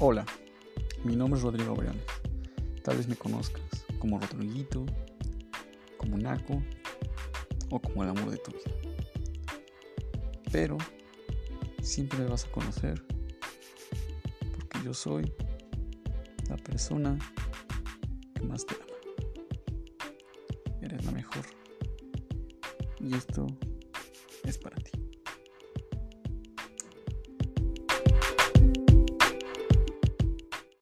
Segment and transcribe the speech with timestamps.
[0.00, 0.24] Hola,
[1.02, 2.04] mi nombre es Rodrigo Briones.
[2.84, 4.86] Tal vez me conozcas como Rodriguito,
[5.96, 6.62] como Naco
[7.68, 8.70] o como el amor de tu vida.
[10.52, 10.78] Pero
[11.82, 13.04] siempre me vas a conocer
[14.52, 15.32] porque yo soy
[16.48, 17.18] la persona
[18.36, 18.84] que más te ama.
[20.80, 21.44] Eres la mejor.
[23.00, 23.48] Y esto.